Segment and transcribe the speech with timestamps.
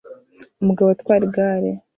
[0.61, 1.69] Umugabo atwara igare